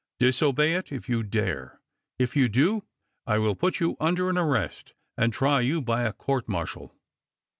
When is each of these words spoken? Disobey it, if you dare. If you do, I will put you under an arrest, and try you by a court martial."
Disobey 0.17 0.73
it, 0.73 0.91
if 0.91 1.07
you 1.09 1.21
dare. 1.21 1.79
If 2.17 2.35
you 2.35 2.49
do, 2.49 2.83
I 3.27 3.37
will 3.37 3.53
put 3.55 3.79
you 3.79 3.97
under 3.99 4.31
an 4.31 4.37
arrest, 4.39 4.95
and 5.15 5.31
try 5.31 5.61
you 5.61 5.79
by 5.79 6.05
a 6.05 6.13
court 6.13 6.49
martial." 6.49 6.95